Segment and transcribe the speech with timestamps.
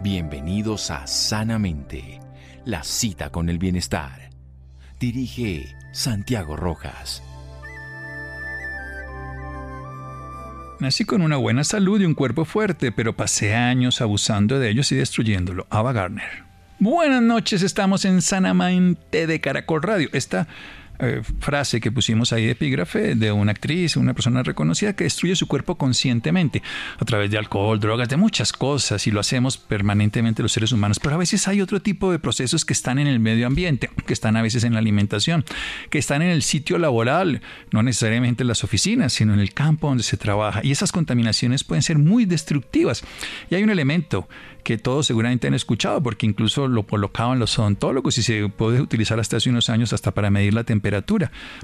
[0.00, 2.20] Bienvenidos a Sanamente,
[2.64, 4.30] la cita con el bienestar.
[5.00, 7.20] Dirige Santiago Rojas.
[10.78, 14.92] Nací con una buena salud y un cuerpo fuerte, pero pasé años abusando de ellos
[14.92, 15.66] y destruyéndolo.
[15.68, 16.44] Ava Gardner.
[16.78, 20.08] Buenas noches, estamos en Sanamente de Caracol Radio.
[20.12, 20.46] Esta
[21.00, 25.36] eh, frase que pusimos ahí de epígrafe de una actriz, una persona reconocida que destruye
[25.36, 26.62] su cuerpo conscientemente
[26.98, 30.98] a través de alcohol, drogas, de muchas cosas y lo hacemos permanentemente los seres humanos.
[31.00, 34.12] Pero a veces hay otro tipo de procesos que están en el medio ambiente, que
[34.12, 35.44] están a veces en la alimentación,
[35.90, 39.88] que están en el sitio laboral, no necesariamente en las oficinas, sino en el campo
[39.88, 40.60] donde se trabaja.
[40.64, 43.04] Y esas contaminaciones pueden ser muy destructivas.
[43.50, 44.28] Y hay un elemento
[44.68, 49.18] que todos seguramente han escuchado, porque incluso lo colocaban los odontólogos y se puede utilizar
[49.18, 50.87] hasta hace unos años hasta para medir la temperatura,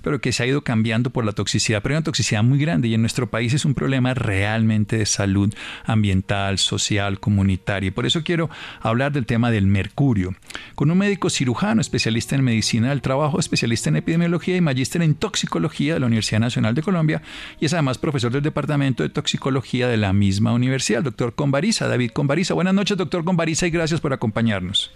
[0.03, 2.89] pero que se ha ido cambiando por la toxicidad, pero hay una toxicidad muy grande
[2.89, 7.93] y en nuestro país es un problema realmente de salud ambiental, social, comunitaria.
[7.93, 8.51] Por eso quiero
[8.81, 10.35] hablar del tema del mercurio,
[10.75, 15.15] con un médico cirujano, especialista en medicina del trabajo, especialista en epidemiología y magíster en
[15.15, 17.23] toxicología de la Universidad Nacional de Colombia
[17.61, 21.89] y es además profesor del Departamento de Toxicología de la misma universidad, el doctor Convariza,
[21.89, 22.55] David Convariza.
[22.55, 24.91] Buenas noches doctor Gombariza, y gracias por acompañarnos.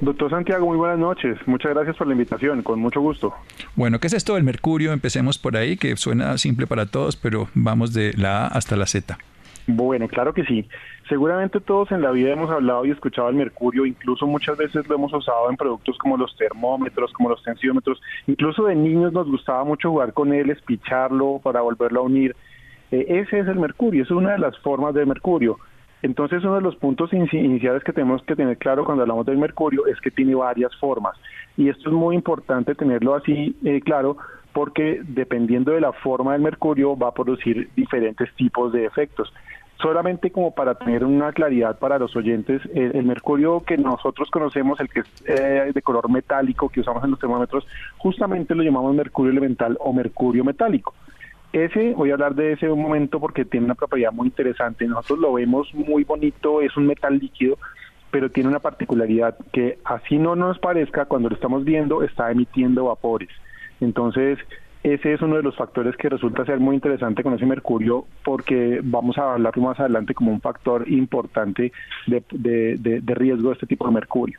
[0.00, 1.36] Doctor Santiago, muy buenas noches.
[1.46, 3.34] Muchas gracias por la invitación, con mucho gusto.
[3.76, 4.92] Bueno, ¿qué es esto del mercurio?
[4.92, 8.86] Empecemos por ahí, que suena simple para todos, pero vamos de la A hasta la
[8.86, 9.18] Z.
[9.66, 10.66] Bueno, claro que sí.
[11.06, 14.94] Seguramente todos en la vida hemos hablado y escuchado el mercurio, incluso muchas veces lo
[14.94, 19.64] hemos usado en productos como los termómetros, como los tensiómetros, incluso de niños nos gustaba
[19.64, 22.34] mucho jugar con él, espicharlo para volverlo a unir.
[22.90, 25.58] Eh, ese es el mercurio, es una de las formas del mercurio.
[26.02, 29.86] Entonces, uno de los puntos iniciales que tenemos que tener claro cuando hablamos del mercurio
[29.86, 31.16] es que tiene varias formas.
[31.56, 34.16] Y esto es muy importante tenerlo así eh, claro
[34.52, 39.32] porque dependiendo de la forma del mercurio va a producir diferentes tipos de efectos.
[39.80, 44.90] Solamente como para tener una claridad para los oyentes, el, mercurio que nosotros conocemos, el
[44.90, 47.66] que es eh, de color metálico que usamos en los termómetros,
[47.96, 50.94] justamente lo llamamos mercurio elemental o mercurio metálico.
[51.52, 54.86] Ese, voy a hablar de ese un momento porque tiene una propiedad muy interesante.
[54.86, 57.58] Nosotros lo vemos muy bonito, es un metal líquido,
[58.10, 62.84] pero tiene una particularidad que así no nos parezca, cuando lo estamos viendo, está emitiendo
[62.84, 63.30] vapores.
[63.80, 64.38] Entonces,
[64.84, 68.80] ese es uno de los factores que resulta ser muy interesante con ese mercurio porque
[68.82, 71.72] vamos a hablarlo más adelante como un factor importante
[72.06, 72.22] de,
[73.02, 74.38] de riesgo de este tipo de mercurio.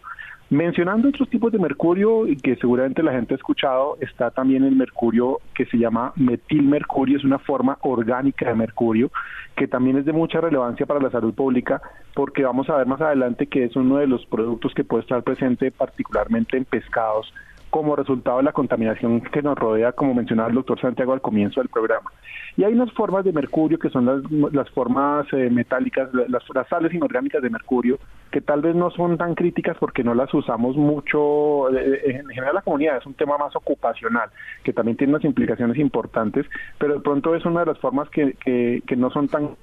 [0.51, 4.75] Mencionando otros tipos de mercurio y que seguramente la gente ha escuchado, está también el
[4.75, 9.11] mercurio que se llama metilmercurio, es una forma orgánica de mercurio
[9.55, 11.81] que también es de mucha relevancia para la salud pública
[12.13, 15.23] porque vamos a ver más adelante que es uno de los productos que puede estar
[15.23, 17.33] presente particularmente en pescados
[17.71, 21.61] como resultado de la contaminación que nos rodea, como mencionaba el doctor Santiago al comienzo
[21.61, 22.11] del programa.
[22.57, 26.67] Y hay unas formas de mercurio que son las, las formas eh, metálicas, las, las,
[26.67, 27.97] sales inorgánicas de mercurio,
[28.29, 32.27] que tal vez no son tan críticas porque no las usamos mucho, eh, eh, en
[32.27, 34.29] general la comunidad es un tema más ocupacional,
[34.63, 36.45] que también tiene unas implicaciones importantes,
[36.77, 39.55] pero de pronto es una de las formas que, que, que no son tan,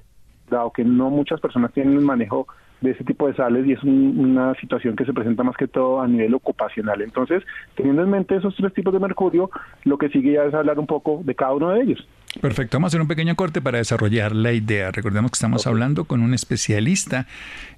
[0.49, 2.47] dado que no muchas personas tienen el manejo
[2.81, 6.01] de ese tipo de sales y es una situación que se presenta más que todo
[6.01, 7.03] a nivel ocupacional.
[7.03, 7.43] Entonces,
[7.77, 9.51] teniendo en mente esos tres tipos de mercurio,
[9.85, 12.07] lo que sigue ya es hablar un poco de cada uno de ellos.
[12.41, 14.93] Perfecto, vamos a hacer un pequeño corte para desarrollar la idea.
[14.93, 17.27] Recordemos que estamos hablando con un especialista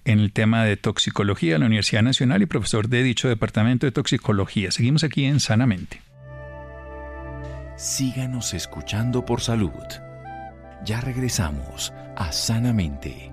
[0.05, 3.93] en el tema de toxicología de la Universidad Nacional y profesor de dicho departamento de
[3.93, 4.71] toxicología.
[4.71, 6.01] Seguimos aquí en Sanamente.
[7.77, 9.71] Síganos escuchando por salud.
[10.85, 13.33] Ya regresamos a Sanamente.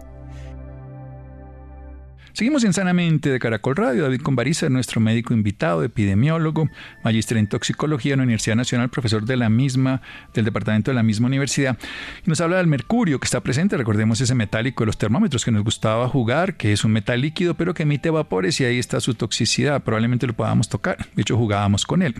[2.41, 4.01] Seguimos en Sanamente de Caracol Radio.
[4.01, 6.71] David Conbariza, nuestro médico invitado, epidemiólogo,
[7.03, 10.01] magíster en toxicología en la Universidad Nacional, profesor de la misma,
[10.33, 11.77] del departamento de la misma universidad.
[12.25, 13.77] Y nos habla del mercurio que está presente.
[13.77, 17.53] Recordemos ese metálico de los termómetros que nos gustaba jugar, que es un metal líquido,
[17.53, 19.83] pero que emite vapores y ahí está su toxicidad.
[19.83, 20.97] Probablemente lo podamos tocar.
[21.13, 22.15] De hecho, jugábamos con él.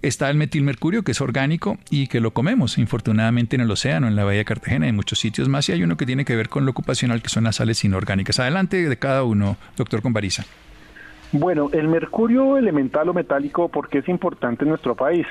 [0.00, 4.14] Está el metilmercurio, que es orgánico y que lo comemos, infortunadamente, en el océano, en
[4.14, 5.68] la Bahía de Cartagena en muchos sitios más.
[5.68, 8.38] Y hay uno que tiene que ver con lo ocupacional, que son las sales inorgánicas.
[8.38, 10.44] Adelante de cada uno doctor Convariza?
[11.32, 15.26] Bueno, el mercurio elemental o metálico, ¿por qué es importante en nuestro país?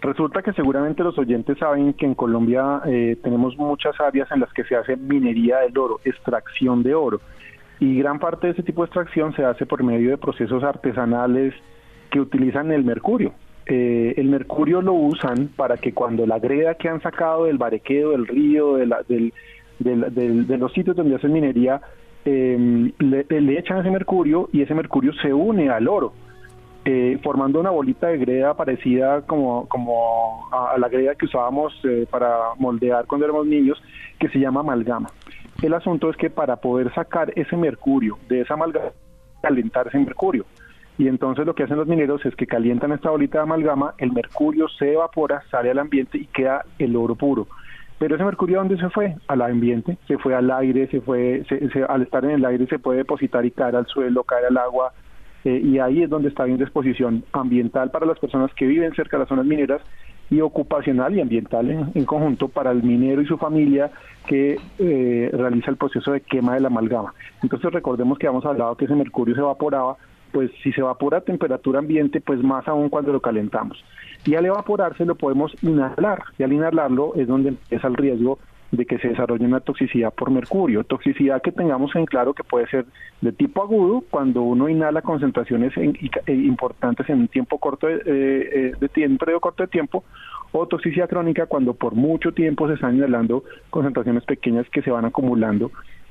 [0.00, 4.52] Resulta que seguramente los oyentes saben que en Colombia eh, tenemos muchas áreas en las
[4.52, 7.20] que se hace minería del oro, extracción de oro.
[7.80, 11.54] Y gran parte de ese tipo de extracción se hace por medio de procesos artesanales
[12.10, 13.32] que utilizan el mercurio.
[13.66, 18.12] Eh, el mercurio lo usan para que cuando la greda que han sacado del barequeo,
[18.12, 19.32] del río, de,
[19.78, 21.80] de los sitios donde hacen minería,
[22.24, 26.12] eh, le, echan ese mercurio y ese mercurio se une al oro,
[26.84, 32.06] eh, formando una bolita de greda parecida como, como a, la greda que usábamos eh,
[32.10, 33.82] para moldear cuando éramos niños,
[34.18, 35.10] que se llama amalgama.
[35.62, 38.90] El asunto es que para poder sacar ese mercurio de esa amalgama,
[39.42, 40.44] calentar ese mercurio.
[40.98, 44.12] Y entonces lo que hacen los mineros es que calientan esta bolita de amalgama, el
[44.12, 47.46] mercurio se evapora, sale al ambiente y queda el oro puro.
[47.98, 49.16] Pero ese mercurio, ¿dónde se fue?
[49.26, 51.42] Al ambiente, se fue al aire, se fue,
[51.88, 54.92] al estar en el aire se puede depositar y caer al suelo, caer al agua,
[55.44, 59.16] eh, y ahí es donde está bien disposición ambiental para las personas que viven cerca
[59.16, 59.80] de las zonas mineras
[60.30, 63.90] y ocupacional y ambiental en, conjunto para el minero y su familia
[64.26, 67.14] que eh, realiza el proceso de quema de la amalgama.
[67.42, 69.96] Entonces recordemos que habíamos hablado que ese mercurio se evaporaba,
[70.32, 73.82] pues si se evapora a temperatura ambiente, pues más aún cuando lo calentamos
[74.24, 78.38] y al evaporarse lo podemos inhalar y al inhalarlo es donde empieza el riesgo
[78.70, 82.66] de que se desarrolle una toxicidad por mercurio, toxicidad que tengamos en claro que puede
[82.66, 82.84] ser
[83.22, 88.72] de tipo agudo cuando uno inhala concentraciones e importantes en un tiempo corto de, eh,
[88.80, 90.04] eh, de un periodo corto de tiempo
[90.52, 95.06] o toxicidad crónica cuando por mucho tiempo se están inhalando concentraciones pequeñas que se van
[95.06, 95.70] acumulando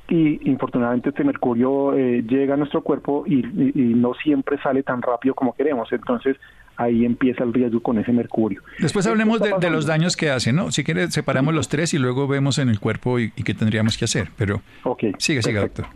[0.09, 5.36] y infortunadamente este mercurio eh, llega a nuestro cuerpo y, no siempre sale tan rápido
[5.36, 5.92] como queremos.
[5.92, 6.38] Entonces
[6.77, 8.62] ahí empieza el riesgo con ese mercurio.
[8.79, 10.71] Después hablemos de, los daños que hace, ¿no?
[10.71, 14.06] Si quiere, separamos los tres y luego vemos en el cuerpo y, qué tendríamos que
[14.06, 14.29] hacer.
[14.38, 15.88] Pero okay, sigue, sigue, doctor.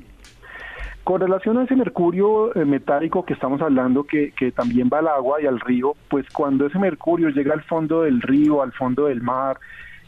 [1.04, 5.08] Con relación a ese mercurio eh, metálico que estamos hablando, que, que también va al
[5.08, 9.06] agua y al río, pues cuando ese mercurio llega al fondo del río, al fondo
[9.06, 9.58] del mar,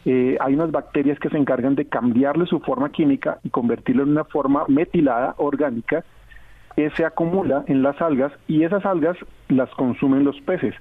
[0.04, 4.10] eh, hay unas bacterias que se encargan de cambiarle su forma química y convertirlo en
[4.10, 6.04] una forma metilada orgánica
[6.76, 9.16] que se acumula en las algas y esas algas
[9.48, 10.74] las consumen los peces.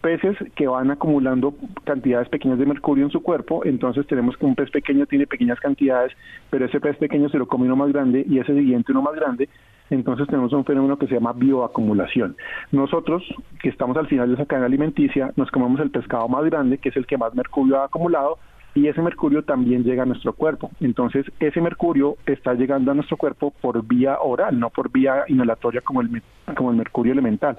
[0.00, 1.54] Peces que van acumulando
[1.84, 5.58] cantidades pequeñas de mercurio en su cuerpo, entonces tenemos que un pez pequeño tiene pequeñas
[5.60, 6.12] cantidades,
[6.50, 9.14] pero ese pez pequeño se lo come uno más grande y ese siguiente uno más
[9.14, 9.48] grande,
[9.90, 12.36] entonces tenemos un fenómeno que se llama bioacumulación.
[12.72, 13.22] Nosotros,
[13.62, 16.90] que estamos al final de esa cadena alimenticia, nos comemos el pescado más grande, que
[16.90, 18.38] es el que más mercurio ha acumulado,
[18.74, 20.70] y ese mercurio también llega a nuestro cuerpo.
[20.80, 25.80] Entonces, ese mercurio está llegando a nuestro cuerpo por vía oral, no por vía inhalatoria
[25.80, 26.22] como el,
[26.56, 27.56] como el mercurio elemental.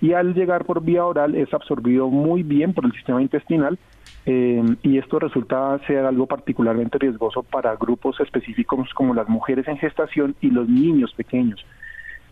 [0.00, 3.78] Y al llegar por vía oral es absorbido muy bien por el sistema intestinal
[4.24, 9.78] eh, y esto resulta ser algo particularmente riesgoso para grupos específicos como las mujeres en
[9.78, 11.64] gestación y los niños pequeños.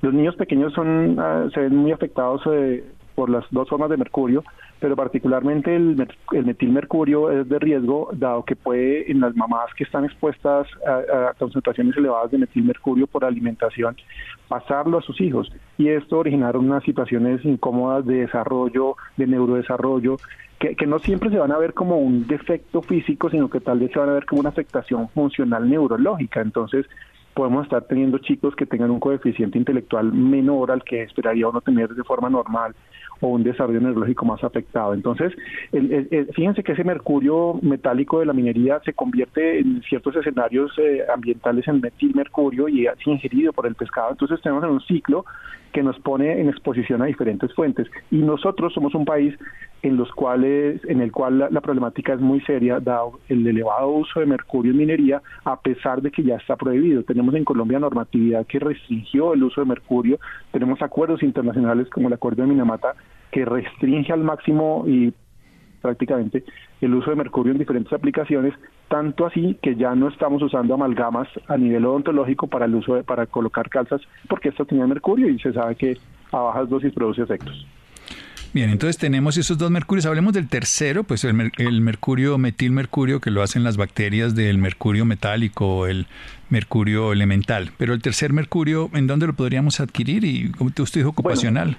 [0.02, 2.84] Los niños pequeños son, ah, se ven muy afectados eh,
[3.14, 4.44] por las dos formas de mercurio,
[4.80, 9.84] pero particularmente el, el metilmercurio es de riesgo, dado que puede en las mamás que
[9.84, 13.96] están expuestas a, concentraciones elevadas de metilmercurio por alimentación,
[14.48, 15.52] pasarlo a sus hijos.
[15.76, 20.16] Y esto originar unas situaciones incómodas de desarrollo, de neurodesarrollo,
[20.58, 23.92] que, no siempre se van a ver como un defecto físico, sino que tal vez
[23.92, 26.42] se van a ver como una afectación funcional neurológica.
[26.42, 26.86] Entonces,
[27.34, 31.88] podemos estar teniendo chicos que tengan un coeficiente intelectual menor al que esperaría uno tener
[31.88, 32.74] de forma normal
[33.20, 34.94] o un desarrollo neurológico más afectado.
[34.94, 35.32] Entonces,
[36.34, 41.68] fíjense que ese mercurio metálico de la minería se convierte en ciertos escenarios eh, ambientales
[41.68, 44.10] en metilmercurio y es ingerido por el pescado.
[44.10, 45.24] Entonces, tenemos en un ciclo
[45.72, 47.88] que nos pone en exposición a diferentes fuentes.
[48.10, 49.34] Y nosotros somos un país
[49.82, 54.20] en los cuales, en el cual la, problemática es muy seria, dado el elevado uso
[54.20, 57.02] de mercurio en minería, a pesar de que ya está prohibido.
[57.34, 60.18] En Colombia normatividad que restringió el uso de mercurio,
[60.52, 62.94] tenemos acuerdos internacionales como el Acuerdo de Minamata
[63.30, 65.12] que restringe al máximo y
[65.80, 66.44] prácticamente
[66.80, 68.54] el uso de mercurio en diferentes aplicaciones,
[68.88, 73.04] tanto así que ya no estamos usando amalgamas a nivel odontológico para el uso de,
[73.04, 75.96] para colocar calzas, porque esto tiene mercurio y se sabe que
[76.32, 77.66] a bajas dosis produce efectos.
[78.52, 80.06] Bien, entonces tenemos esos dos mercurios.
[80.06, 85.04] Hablemos del tercero, pues el, el mercurio metilmercurio, que lo hacen las bacterias del mercurio
[85.04, 86.06] metálico o el
[86.48, 87.70] mercurio elemental.
[87.78, 90.24] Pero el tercer mercurio, ¿en dónde lo podríamos adquirir?
[90.24, 91.76] Y como usted dijo, ocupacional.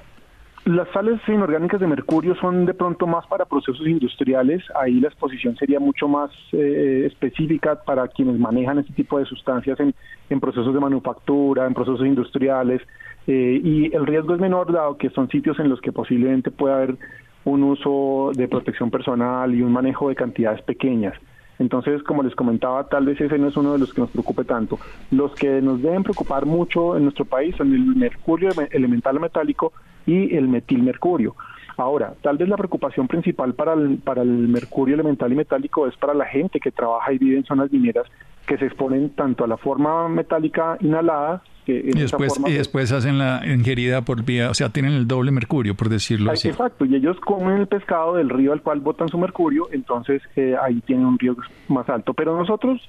[0.64, 5.58] Las sales inorgánicas de mercurio son de pronto más para procesos industriales, ahí la exposición
[5.58, 9.96] sería mucho más eh, específica para quienes manejan este tipo de sustancias en,
[10.30, 12.80] en procesos de manufactura, en procesos industriales,
[13.28, 16.78] eh, y el riesgo es menor dado que son sitios en los que posiblemente pueda
[16.78, 16.98] haber
[17.44, 21.14] un uso de protección personal y un manejo de cantidades pequeñas.
[21.60, 24.44] Entonces, como les comentaba, tal vez ese no es uno de los que nos preocupe
[24.44, 24.80] tanto.
[25.12, 29.72] Los que nos deben preocupar mucho en nuestro país son el mercurio elemental metálico
[30.08, 31.36] y el metilmercurio.
[31.78, 35.96] Ahora, tal vez la preocupación principal para el, para el mercurio elemental y metálico es
[35.98, 38.08] para la gente que trabaja y vive en zonas mineras
[38.52, 43.42] que se exponen tanto a la forma metálica inhalada y después, y después hacen la
[43.46, 46.50] ingerida por vía, o sea, tienen el doble mercurio, por decirlo así.
[46.50, 50.54] Exacto, y ellos comen el pescado del río al cual botan su mercurio, entonces eh,
[50.62, 52.14] ahí tienen un riesgo más alto.
[52.14, 52.82] Pero nosotros,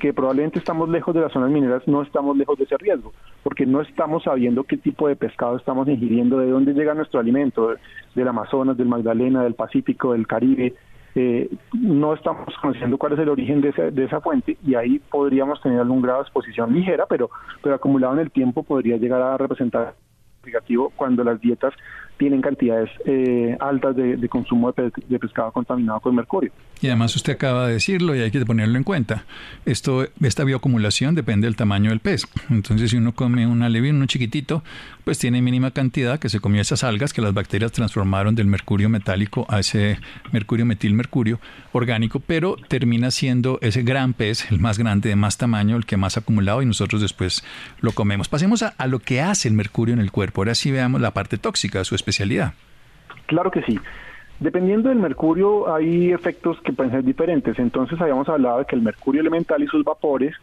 [0.00, 3.12] que probablemente estamos lejos de las zonas mineras, no estamos lejos de ese riesgo,
[3.42, 7.74] porque no estamos sabiendo qué tipo de pescado estamos ingiriendo, de dónde llega nuestro alimento,
[8.14, 10.72] del Amazonas, del Magdalena, del Pacífico, del Caribe,
[11.14, 14.98] eh, no estamos conociendo cuál es el origen de esa, de esa fuente y ahí
[14.98, 17.30] podríamos tener algún grado de exposición ligera, pero,
[17.62, 19.94] pero acumulado en el tiempo podría llegar a representar
[20.44, 21.74] negativo cuando las dietas
[22.20, 26.52] tienen cantidades eh, altas de, consumo de, pescado contaminado con mercurio.
[26.82, 29.24] Y además usted acaba de decirlo y hay que ponerlo en cuenta.
[29.64, 32.26] Esto, esta bioacumulación depende del tamaño del pez.
[32.50, 34.62] Entonces, si uno come un alevín, uno chiquitito,
[35.04, 38.90] pues tiene mínima cantidad que se comió esas algas que las bacterias transformaron del mercurio
[38.90, 39.98] metálico a ese
[40.30, 41.40] mercurio metilmercurio
[41.72, 45.96] orgánico, pero termina siendo ese gran pez, el más grande, de más tamaño, el que
[45.96, 47.42] más ha acumulado y nosotros después
[47.80, 48.28] lo comemos.
[48.28, 50.42] Pasemos a, a lo que hace el mercurio en el cuerpo.
[50.42, 52.09] Ahora sí veamos la parte tóxica de su especie
[53.26, 53.78] Claro que sí.
[54.40, 57.58] Dependiendo del mercurio hay efectos que pueden ser diferentes.
[57.58, 60.34] Entonces habíamos hablado de que el mercurio elemental y sus vapores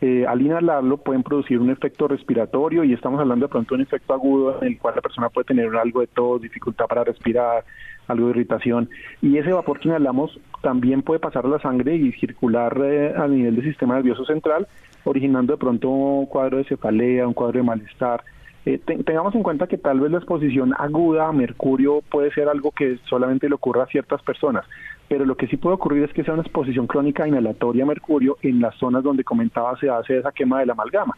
[0.00, 3.86] eh, al inhalarlo pueden producir un efecto respiratorio y estamos hablando de pronto de un
[3.86, 7.64] efecto agudo en el cual la persona puede tener algo de tos, dificultad para respirar,
[8.08, 8.90] algo de irritación.
[9.22, 13.26] Y ese vapor que inhalamos también puede pasar a la sangre y circular eh, a
[13.28, 14.66] nivel del sistema nervioso central,
[15.04, 18.24] originando de pronto un cuadro de cefalea, un cuadro de malestar.
[18.66, 22.70] Eh, tengamos en cuenta que tal vez la exposición aguda a mercurio puede ser algo
[22.70, 24.64] que solamente le ocurra a ciertas personas,
[25.06, 28.38] pero lo que sí puede ocurrir es que sea una exposición crónica inhalatoria a mercurio
[28.40, 31.14] en las zonas donde comentaba se hace esa quema de la amalgama.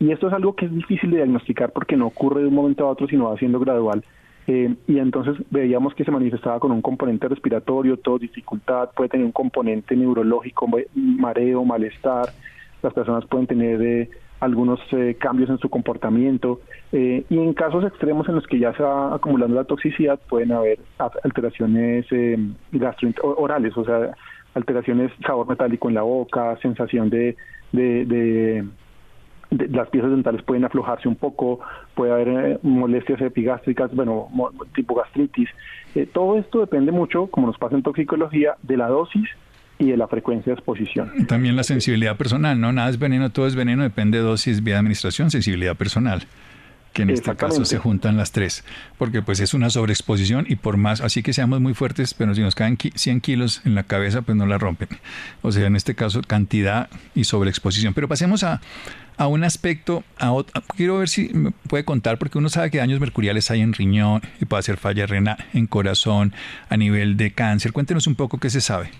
[0.00, 2.86] Y esto es algo que es difícil de diagnosticar porque no ocurre de un momento
[2.86, 4.02] a otro, sino va siendo gradual.
[4.48, 9.26] Eh, y entonces veíamos que se manifestaba con un componente respiratorio, todo dificultad, puede tener
[9.26, 12.32] un componente neurológico, mareo, malestar,
[12.82, 16.60] las personas pueden tener eh, algunos eh, cambios en su comportamiento
[16.92, 20.52] eh, y en casos extremos en los que ya se va acumulando la toxicidad pueden
[20.52, 20.78] haber
[21.22, 22.38] alteraciones eh,
[23.22, 24.14] orales, o sea,
[24.54, 27.36] alteraciones sabor metálico en la boca, sensación de,
[27.72, 28.64] de,
[29.50, 31.60] las piezas dentales pueden aflojarse un poco,
[31.94, 34.28] puede haber eh, molestias epigástricas, bueno,
[34.74, 35.50] tipo gastritis.
[36.12, 39.28] todo esto depende mucho, como nos pasa en toxicología, de la dosis
[39.80, 41.26] y de la frecuencia de exposición.
[41.26, 42.72] También la sensibilidad personal, ¿no?
[42.72, 46.26] Nada es veneno, todo es veneno, depende de dosis, vía de administración, sensibilidad personal
[46.92, 48.64] que en este caso se juntan las tres,
[48.98, 52.40] porque pues es una sobreexposición y por más, así que seamos muy fuertes, pero si
[52.40, 54.88] nos caen 100 kilos en la cabeza, pues no la rompen.
[55.42, 57.94] O sea, en este caso, cantidad y sobreexposición.
[57.94, 58.60] Pero pasemos a,
[59.16, 60.34] a un aspecto, a
[60.76, 64.22] quiero ver si me puede contar, porque uno sabe que daños mercuriales hay en riñón
[64.40, 66.32] y puede hacer falla renal, en corazón,
[66.68, 67.72] a nivel de cáncer.
[67.72, 68.90] Cuéntenos un poco qué se sabe.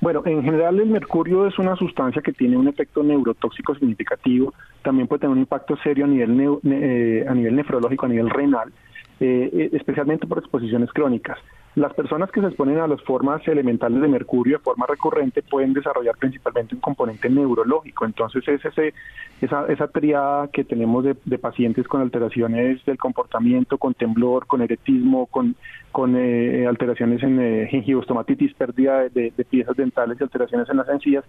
[0.00, 5.08] Bueno, en general el mercurio es una sustancia que tiene un efecto neurotóxico significativo, también
[5.08, 8.72] puede tener un impacto serio a nivel, eh, a nivel nefrológico, a nivel renal,
[9.18, 11.38] eh, eh, especialmente por exposiciones crónicas.
[11.78, 15.74] Las personas que se exponen a las formas elementales de mercurio de forma recurrente pueden
[15.74, 18.04] desarrollar principalmente un componente neurológico.
[18.04, 18.94] Entonces es ese,
[19.40, 25.26] esa, esa triada que tenemos de, pacientes con alteraciones del comportamiento, con temblor, con eretismo,
[25.26, 25.54] con,
[25.92, 30.88] con eh, alteraciones en eh, gingivostomatitis, pérdida de, de piezas dentales y alteraciones en las
[30.88, 31.24] encías,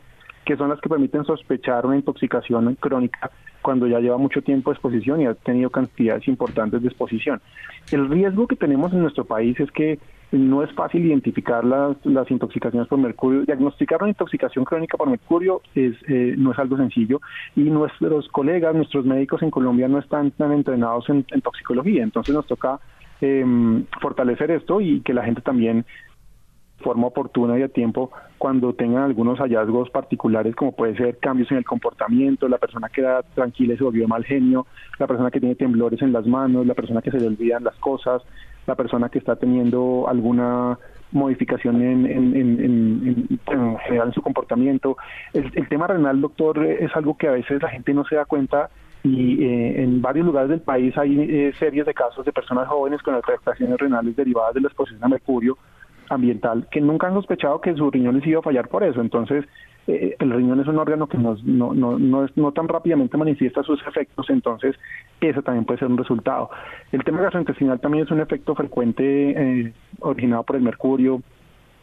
[0.45, 3.29] que son las que permiten sospechar una intoxicación crónica
[3.61, 7.39] cuando ya lleva mucho tiempo de exposición y ha tenido cantidades importantes de exposición.
[7.91, 9.99] El riesgo que tenemos en nuestro país es que
[10.31, 13.43] no es fácil identificar las, las intoxicaciones por mercurio.
[13.45, 17.19] Diagnosticar una intoxicación crónica por mercurio es, eh, no es algo sencillo
[17.55, 22.03] y nuestros colegas, nuestros médicos en Colombia no están tan entrenados en, toxicología.
[22.03, 22.79] Entonces nos toca
[23.21, 25.85] em, fortalecer esto y que la gente también
[26.79, 31.57] forma oportuna y a tiempo cuando tengan algunos hallazgos particulares como puede ser cambios en
[31.57, 34.65] el comportamiento, la persona que era tranquila y se volvió mal genio,
[34.97, 37.75] la persona que tiene temblores en las manos, la persona que se le olvidan las
[37.75, 38.21] cosas,
[38.69, 40.77] la persona que está teniendo alguna
[41.11, 43.39] modificación en, en,
[43.85, 44.95] general en su comportamiento.
[45.33, 48.69] El, tema renal, doctor, es algo que a veces la gente no se da cuenta
[49.03, 53.01] y eh, en varios lugares del país hay eh, series de casos de personas jóvenes
[53.01, 55.57] con afectaciones renales derivadas de la exposición a mercurio
[56.09, 59.01] ambiental que nunca han sospechado que sus riñones iba a fallar por eso.
[59.01, 59.45] Entonces,
[59.89, 63.81] eh, el riñón es un órgano que no, no, no, no tan rápidamente manifiesta sus
[63.87, 64.75] efectos, entonces
[65.19, 66.49] eso también puede ser un resultado.
[66.91, 71.21] El tema gastrointestinal también es un efecto frecuente eh, originado por el mercurio,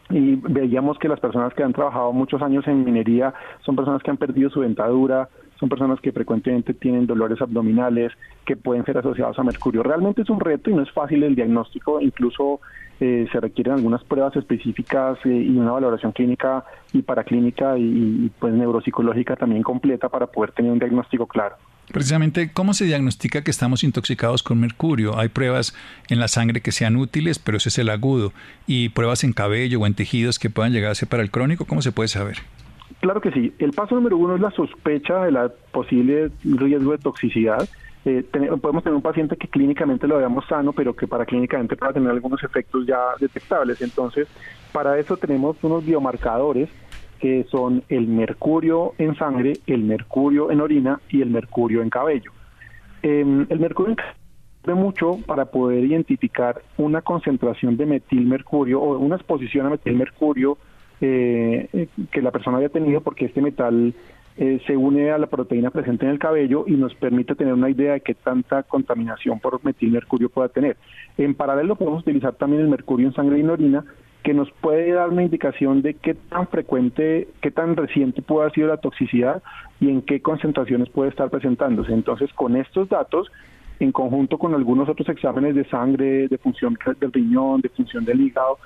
[0.09, 3.33] y veíamos que las personas que han trabajado muchos años en minería
[3.65, 5.27] son personas que han perdido su dentadura,
[5.59, 8.11] son personas que frecuentemente tienen dolores abdominales
[8.45, 9.83] que pueden ser asociados a mercurio.
[9.83, 12.59] Realmente es un reto y no es fácil el diagnóstico, incluso
[12.99, 18.31] eh, se requieren algunas pruebas específicas eh, y una valoración clínica y paraclínica y, y
[18.39, 21.55] pues neuropsicológica también completa para poder tener un diagnóstico claro.
[21.91, 25.17] Precisamente, ¿cómo se diagnostica que estamos intoxicados con mercurio?
[25.17, 25.73] Hay pruebas
[26.09, 28.33] en la sangre que sean útiles, pero ese es el agudo,
[28.65, 31.65] y pruebas en cabello o en tejidos que puedan llegar a ser para el crónico,
[31.65, 32.39] ¿cómo se puede saber?
[33.07, 33.53] Claro que sí.
[33.59, 37.65] El paso número uno es la sospecha de la posible riesgo de toxicidad.
[38.03, 38.25] Eh,
[38.61, 42.11] podemos tener un paciente que clínicamente lo veamos sano, pero que para clínicamente pueda tener
[42.11, 43.81] algunos efectos ya detectables.
[43.81, 44.27] Entonces,
[44.73, 46.67] para eso tenemos unos biomarcadores
[47.17, 52.33] que son el mercurio en sangre, el mercurio en orina y el mercurio en cabello.
[53.03, 53.95] Em, el mercurio
[54.59, 60.57] sirve mucho para poder identificar una concentración de metilmercurio o una exposición a metilmercurio
[61.01, 63.93] eh, que la persona haya tenido porque este metal
[64.37, 67.71] eh, se une a la proteína presente en el cabello y nos permite tener una
[67.71, 70.77] idea de qué tanta contaminación por metilmercurio pueda tener.
[71.17, 73.83] En paralelo podemos utilizar también el mercurio en sangre y orina
[74.23, 78.53] que nos puede dar una indicación de qué tan frecuente, qué tan reciente puede haber
[78.53, 79.41] sido la toxicidad
[79.79, 81.93] y en qué concentraciones puede estar presentándose.
[81.93, 83.31] Entonces, con estos datos,
[83.79, 88.21] en conjunto con algunos otros exámenes de sangre, de función del riñón, de función del
[88.21, 88.57] hígado,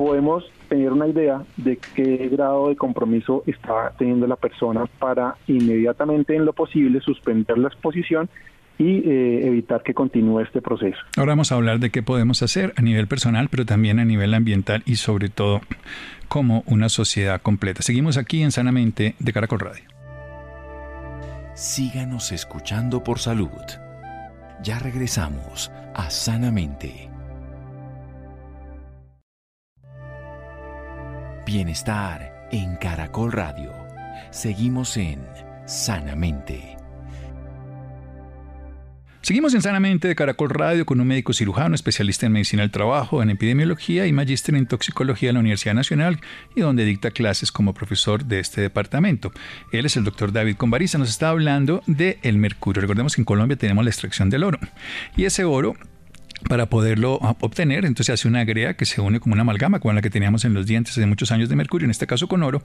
[0.00, 6.34] podemos tener una idea de qué grado de compromiso está teniendo la persona para inmediatamente
[6.34, 8.30] en lo posible suspender la exposición
[8.78, 10.96] y eh, evitar que continúe este proceso.
[11.18, 14.32] Ahora vamos a hablar de qué podemos hacer a nivel personal, pero también a nivel
[14.32, 15.60] ambiental y sobre todo
[16.28, 17.82] como una sociedad completa.
[17.82, 19.84] Seguimos aquí en Sanamente de Caracol Radio.
[21.52, 23.50] Síganos escuchando por salud.
[24.62, 27.09] Ya regresamos a Sanamente.
[31.46, 33.72] Bienestar en Caracol Radio.
[34.30, 35.26] Seguimos en
[35.66, 36.76] Sanamente.
[39.22, 43.22] Seguimos en Sanamente de Caracol Radio con un médico cirujano, especialista en medicina del trabajo,
[43.22, 46.20] en epidemiología y magíster en toxicología de la Universidad Nacional
[46.54, 49.32] y donde dicta clases como profesor de este departamento.
[49.72, 52.82] Él es el doctor David Convariza, nos está hablando del el mercurio.
[52.82, 54.58] Recordemos que en Colombia tenemos la extracción del oro
[55.16, 55.74] y ese oro
[56.48, 60.02] para poderlo obtener, entonces hace una grea que se une como una amalgama con la
[60.02, 62.62] que teníamos en los dientes hace muchos años de mercurio, en este caso con oro,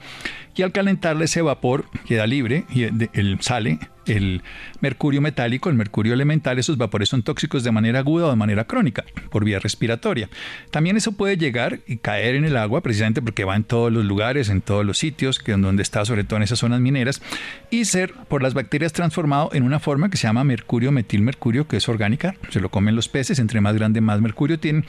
[0.56, 4.42] y al calentarle ese vapor queda libre y el, sale el
[4.82, 8.66] mercurio metálico, el mercurio elemental, esos vapores son tóxicos de manera aguda o de manera
[8.66, 10.30] crónica, por vía respiratoria.
[10.72, 14.06] También eso puede llegar y caer en el agua, precisamente porque va en todos los
[14.06, 17.22] lugares, en todos los sitios, que donde está, sobre todo en esas zonas mineras,
[17.70, 21.78] y ser por las bacterias transformado en una forma que se llama mercurio metilmercurio, que
[21.78, 24.86] es orgánica, se lo comen los peces, entre más grande más mercurio tienen,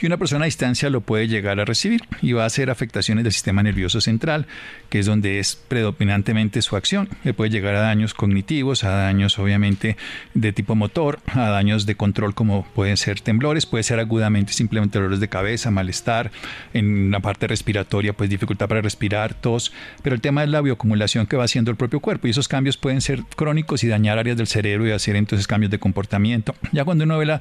[0.00, 3.24] y una persona a distancia lo puede llegar a recibir y va a hacer afectaciones
[3.24, 4.46] del sistema nervioso central,
[4.88, 7.08] que es donde es predominantemente su acción.
[7.24, 9.96] Le puede llegar a daños cognitivos, a daños obviamente
[10.34, 14.98] de tipo motor, a daños de control como pueden ser temblores, puede ser agudamente simplemente
[14.98, 16.30] dolores de cabeza, malestar,
[16.74, 21.26] en la parte respiratoria pues dificultad para respirar, tos, pero el tema es la bioacumulación
[21.26, 24.36] que va haciendo el propio cuerpo y esos cambios pueden ser crónicos y dañar áreas
[24.36, 26.54] del cerebro y hacer entonces cambios de comportamiento.
[26.72, 27.40] Ya cuando uno ve la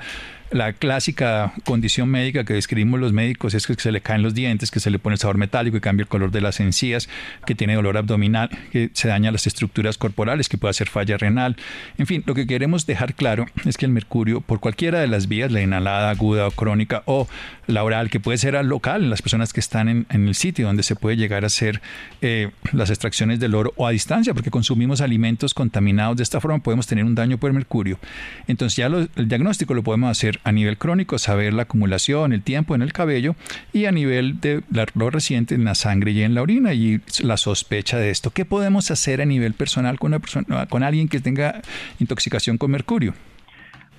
[0.52, 4.72] la clásica condición médica que describimos los médicos es que se le caen los dientes,
[4.72, 7.10] que se le pone el sabor metálico y cambia el color de las encías,
[7.46, 11.56] que tiene dolor abdominal, que se dañan las estructuras corporales, que puede hacer falla renal.
[11.98, 15.28] En fin, lo que queremos dejar claro es que el mercurio, por cualquiera de las
[15.28, 17.28] vías, la inhalada, aguda o crónica, o
[17.68, 20.68] la oral, que puede ser al local, en las personas que están en, el sitio
[20.68, 21.82] donde se puede llegar a hacer
[22.22, 26.60] eh, las extracciones del oro, o a distancia, porque consumimos alimentos contaminados de esta forma,
[26.60, 28.00] podemos tener un daño por mercurio.
[28.48, 32.76] Entonces ya el diagnóstico lo podemos hacer a nivel crónico, saber la acumulación, el tiempo
[32.76, 33.36] en el cabello
[33.74, 34.64] y a nivel de
[34.96, 38.32] lo reciente en la sangre y en la orina y la sospecha de esto.
[38.32, 41.62] ¿Qué podemos hacer a nivel personal con, una persona, con alguien que tenga
[42.00, 43.14] intoxicación con mercurio?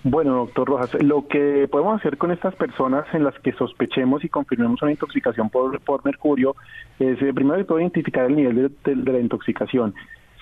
[0.02, 4.30] Bueno, doctor Rojas, lo que podemos hacer con estas personas en las que sospechemos y
[4.30, 6.56] confirmemos una intoxicación por, mercurio
[6.98, 9.94] es, eh, primero de todo, identificar el nivel de, la intoxicación.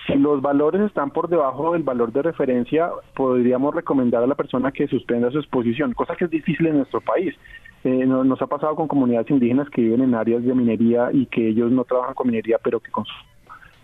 [0.07, 4.71] Si los valores están por debajo del valor de referencia, podríamos recomendar a la persona
[4.71, 7.35] que suspenda su exposición, cosa que es difícil en nuestro país.
[7.83, 11.25] Eh, no- nos ha pasado con comunidades indígenas que viven en áreas de minería y
[11.25, 12.91] que ellos no trabajan con minería, pero que,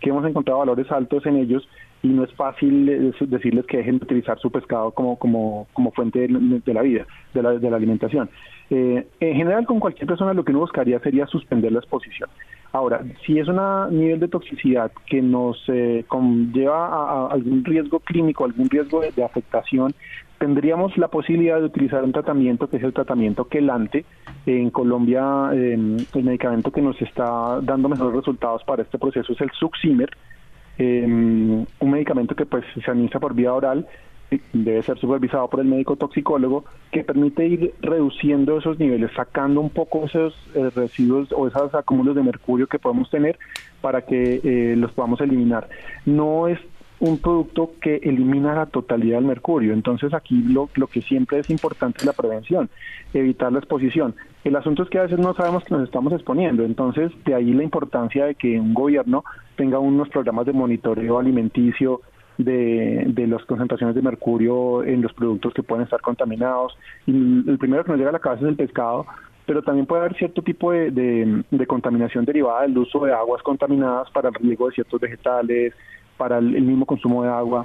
[0.00, 1.68] que hemos encontrado valores altos en ellos
[2.02, 5.90] y no es fácil eh, decirles que dejen de utilizar su pescado como, como, como
[5.92, 8.28] fuente de, la vida, de la, de la alimentación.
[8.68, 12.28] Eh, en general, con cualquier persona lo que uno buscaría sería suspender la exposición.
[12.72, 13.56] Ahora, si es un
[13.90, 19.94] nivel de toxicidad que nos eh, conlleva a, algún riesgo clínico, algún riesgo de, afectación,
[20.38, 24.04] tendríamos la posibilidad de utilizar un tratamiento que es el tratamiento quelante.
[24.46, 25.74] En Colombia, eh,
[26.14, 30.10] el medicamento que nos está dando mejores resultados para este proceso es el Suximer,
[30.78, 31.25] medicamento
[32.36, 33.86] que pues se administra por vía oral
[34.30, 39.60] eh, debe ser supervisado por el médico toxicólogo que permite ir reduciendo esos niveles, sacando
[39.60, 43.38] un poco esos eh, residuos o esos acúmulos de mercurio que podemos tener
[43.80, 45.68] para que eh, los podamos eliminar.
[46.04, 46.58] No es
[46.98, 49.74] un producto que elimina la totalidad del mercurio.
[49.74, 52.70] Entonces aquí lo, lo que siempre es importante es la prevención,
[53.12, 54.14] evitar la exposición.
[54.44, 57.52] El asunto es que a veces no sabemos que nos estamos exponiendo, entonces de ahí
[57.52, 59.24] la importancia de que un gobierno
[59.56, 62.00] tenga unos programas de monitoreo alimenticio
[62.38, 66.76] de, de las concentraciones de mercurio en los productos que pueden estar contaminados.
[67.06, 69.06] Y el primero que nos llega a la cabeza es el pescado,
[69.46, 70.90] pero también puede haber cierto tipo de,
[71.50, 75.72] de, contaminación derivada del uso de aguas contaminadas para el riego de ciertos vegetales,
[76.16, 77.64] para el, el mismo consumo de agua.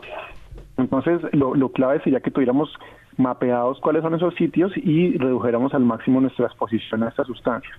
[0.78, 2.70] Entonces, lo, lo, clave sería que tuviéramos
[3.18, 7.74] mapeados cuáles son esos sitios y redujéramos al máximo nuestra exposición a estas sustancias.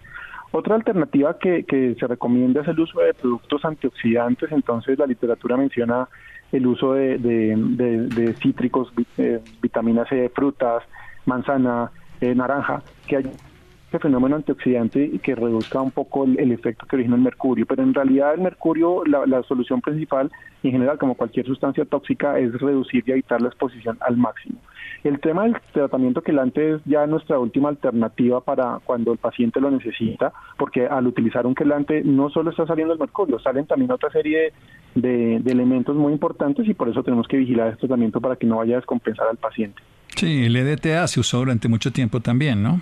[0.50, 5.56] Otra alternativa que, que se recomienda es el uso de productos antioxidantes, entonces la literatura
[5.56, 6.08] menciona
[6.52, 10.82] el uso de, de, de, de cítricos, eh, vitamina C, frutas,
[11.26, 13.24] manzana, eh, naranja, que hay
[13.92, 17.66] este fenómeno antioxidante y que reduzca un poco el, el, efecto que origina el mercurio.
[17.66, 20.30] Pero en realidad el mercurio, la, la, solución principal,
[20.62, 24.58] en general, como cualquier sustancia tóxica, es reducir y evitar la exposición al máximo.
[25.04, 29.70] El tema del tratamiento quelante es ya nuestra última alternativa para cuando el paciente lo
[29.70, 34.10] necesita, porque al utilizar un quelante no solo está saliendo el mercurio, salen también otra
[34.10, 34.54] serie
[34.94, 38.36] de, de, de elementos muy importantes y por eso tenemos que vigilar este tratamiento para
[38.36, 39.82] que no vaya a descompensar al paciente.
[40.16, 42.80] Sí, el EDTA se usó durante mucho tiempo también, ¿no?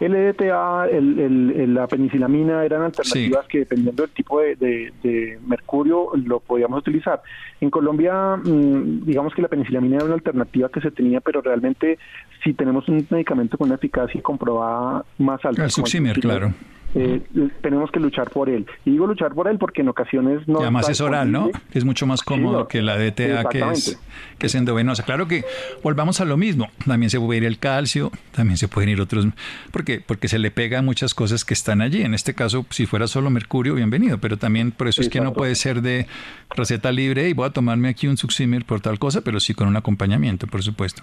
[0.00, 3.48] El EDTA, el, el, la penicilamina eran alternativas sí.
[3.48, 7.22] que dependiendo del tipo de, de, de, mercurio lo podíamos utilizar.
[7.60, 11.98] En Colombia, mmm, digamos que la penicilamina era una alternativa que se tenía, pero realmente
[12.42, 15.64] si tenemos un medicamento con una eficacia comprobada más alta.
[15.64, 16.52] El Suximer, claro.
[16.94, 17.22] Eh,
[17.60, 18.66] tenemos que luchar por él.
[18.84, 20.60] Y digo luchar por él porque en ocasiones no...
[20.60, 21.50] Y además es oral, ¿no?
[21.72, 23.98] Es mucho más cómodo sí, que la DTA que es,
[24.38, 25.02] que es endovenosa.
[25.02, 25.44] Claro que
[25.82, 26.68] volvamos a lo mismo.
[26.86, 29.26] También se puede ir el calcio, también se pueden ir otros...
[29.72, 30.00] ¿Por qué?
[30.00, 32.02] Porque se le pega muchas cosas que están allí.
[32.02, 34.18] En este caso, si fuera solo mercurio, bienvenido.
[34.18, 36.06] Pero también por eso es que no puede ser de
[36.50, 39.66] receta libre y voy a tomarme aquí un Suximer por tal cosa, pero sí con
[39.66, 41.02] un acompañamiento, por supuesto.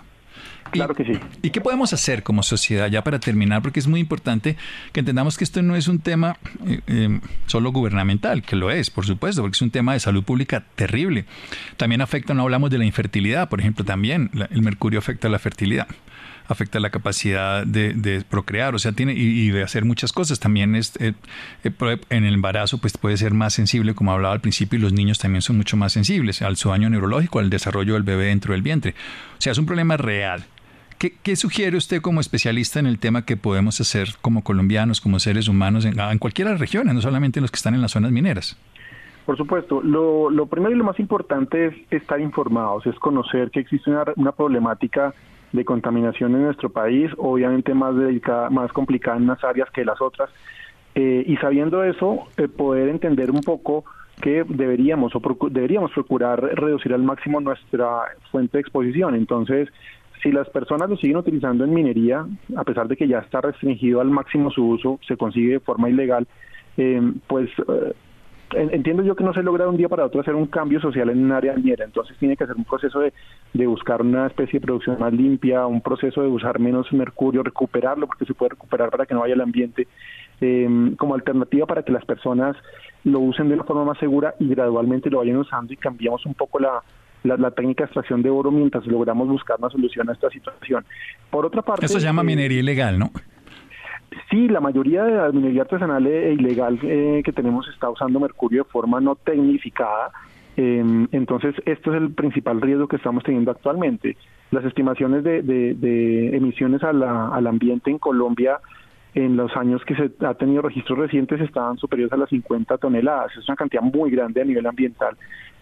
[0.69, 1.19] Claro que sí.
[1.41, 3.61] ¿Y qué podemos hacer como sociedad ya para terminar?
[3.61, 4.55] Porque es muy importante
[4.93, 8.89] que entendamos que esto no es un tema eh, eh, solo gubernamental, que lo es,
[8.89, 11.25] por supuesto, porque es un tema de salud pública terrible.
[11.77, 15.39] También afecta, no hablamos de la infertilidad, por ejemplo, también la, el mercurio afecta la
[15.39, 15.87] fertilidad
[16.51, 20.39] afecta la capacidad de, procrear, o sea, tiene y, de hacer muchas cosas.
[20.39, 21.13] También es, eh,
[21.63, 25.19] en el embarazo pues puede ser más sensible, como hablaba al principio, y los niños
[25.19, 28.95] también son mucho más sensibles al daño neurológico, al desarrollo del bebé dentro del vientre.
[29.37, 30.45] O sea, es un problema real.
[30.97, 35.19] ¿Qué, ¿Qué, sugiere usted como especialista en el tema que podemos hacer como colombianos, como
[35.19, 38.11] seres humanos, en, en las regiones, no solamente en los que están en las zonas
[38.11, 38.55] mineras?
[39.25, 43.61] Por supuesto, lo, lo primero y lo más importante es estar informados, es conocer que
[43.61, 45.13] existe una problemática
[45.51, 50.01] de contaminación en nuestro país, obviamente más delicada, más complicada en unas áreas que las
[50.01, 50.29] otras,
[50.95, 53.85] eh, y sabiendo eso, eh, poder entender un poco
[54.21, 59.15] que deberíamos o procu deberíamos procurar reducir al máximo nuestra fuente de exposición.
[59.15, 59.69] Entonces,
[60.21, 64.01] si las personas lo siguen utilizando en minería, a pesar de que ya está restringido
[64.01, 66.27] al máximo su uso, se consigue de forma ilegal,
[66.77, 67.49] eh, pues
[68.53, 71.09] entiendo yo que no se logra de un día para otro hacer un cambio social
[71.09, 73.13] en un área minera, entonces tiene que hacer un proceso de,
[73.53, 78.07] de, buscar una especie de producción más limpia, un proceso de usar menos mercurio, recuperarlo
[78.07, 79.87] porque se puede recuperar para que no vaya al ambiente,
[80.41, 82.55] eh, como alternativa para que las personas
[83.03, 86.33] lo usen de una forma más segura y gradualmente lo vayan usando y cambiamos un
[86.33, 86.81] poco la,
[87.23, 90.85] la, la, técnica de extracción de oro mientras logramos buscar una solución a esta situación.
[91.29, 91.85] Por otra parte...
[91.85, 93.11] Eso se llama eh, minería ilegal, ¿no?
[94.29, 98.63] Sí, la mayoría de la minería artesanal e ilegal eh, que tenemos está usando mercurio
[98.63, 100.11] de forma no tecnificada.
[100.57, 104.17] Em, entonces, esto es el principal riesgo que estamos teniendo actualmente.
[104.51, 108.59] Las estimaciones de, de, emisiones al ambiente en Colombia
[109.13, 113.31] en los años que se ha tenido registros recientes estaban superiores a las 50 toneladas.
[113.37, 115.17] Es una cantidad muy grande a nivel ambiental.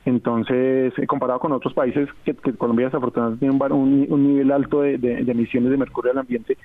[0.06, 4.96] Entonces, eh, comparado con otros países, que, Colombia desafortunadamente tiene un, nivel alto de,
[5.28, 6.58] emisiones de mercurio al ambiente,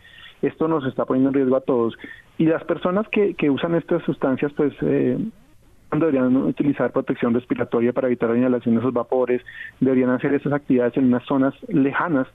[0.46, 1.94] esto nos está poniendo en riesgo a todos.
[2.38, 5.18] Y las personas que, que usan estas sustancias, pues eh,
[5.92, 9.42] deberían utilizar protección respiratoria para evitar la inhalación de esos vapores,
[9.80, 12.26] deberían hacer esas actividades en unas zonas lejanas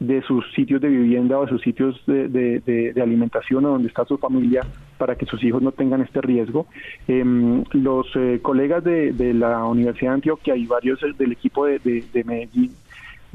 [0.00, 4.04] de sus sitios de vivienda o de sus sitios de, de, alimentación o donde está
[4.04, 4.64] su familia
[4.96, 6.66] para que sus hijos no tengan este riesgo.
[7.08, 11.80] Em, los eh, colegas de, la Universidad de Antioquia y varios del equipo de,
[12.24, 12.72] Medellín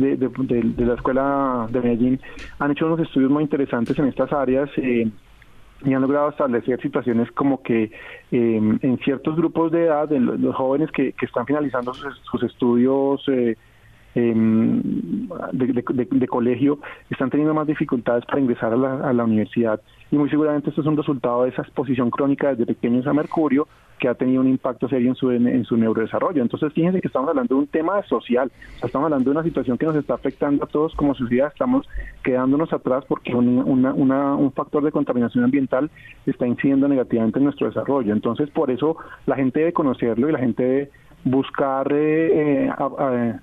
[0.04, 2.20] de, la Escuela de Medellín
[2.60, 5.10] han hecho unos estudios muy interesantes en estas áreas eh,
[5.86, 7.92] y han logrado establecer situaciones como que
[8.32, 13.58] em, en ciertos grupos de edad, de los jóvenes que, están finalizando sus, estudios eh,
[14.16, 14.82] em,
[15.52, 19.82] de, colegio, están teniendo más dificultades para ingresar a la, a la universidad.
[20.12, 23.68] Y muy seguramente esto es un resultado de esa exposición crónica desde pequeños a mercurio
[24.04, 26.32] que ha tenido un impacto serio en su, en, su neurodesarro.
[26.36, 28.52] Entonces, fíjense que estamos hablando de un tema social,
[28.84, 31.88] estamos hablando de una situación que nos está afectando a todos como sociedad, estamos
[32.22, 35.89] quedándonos atrás porque un factor de contaminación ambiental
[36.26, 38.12] está incidiendo negativamente en nuestro desarrollo.
[38.12, 40.92] Entonces, por eso la gente debe conocerlo y la gente debe
[41.24, 43.34] buscar eh, eh,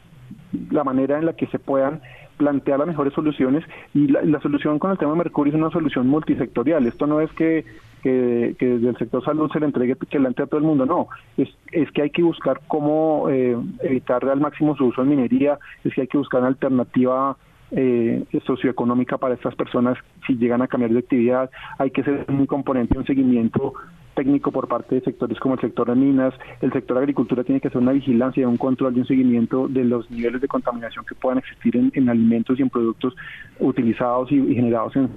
[0.70, 2.02] la manera en la que se puedan
[2.36, 6.06] plantear las mejores soluciones y la, solución con el tema de mercurio es una solución
[6.06, 6.86] multisectorial.
[6.86, 7.64] Esto no es que,
[8.02, 11.08] que, desde el sector salud se le entregue que a todo el mundo, no.
[11.36, 15.58] Es, es que hay que buscar cómo eh, evitar al máximo su uso en minería,
[15.84, 17.36] es que hay que buscar una alternativa
[17.72, 21.50] eh, socioeconómica para estas personas si llegan a cambiar de actividad.
[21.78, 23.74] Hay que ser un componente, un seguimiento
[24.14, 27.60] técnico por parte de sectores como el sector de minas, el sector de agricultura tiene
[27.60, 31.14] que hacer una vigilancia, un control y un seguimiento de los niveles de contaminación que
[31.14, 33.14] puedan existir en, alimentos y en productos
[33.60, 35.08] utilizados y, generados en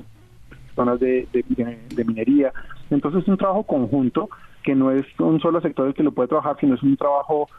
[0.75, 1.27] zonas de,
[2.05, 2.51] minería.
[2.89, 4.29] Entonces es un trabajo conjunto
[4.63, 7.49] que no es un solo sector el que lo puede trabajar, sino es un trabajo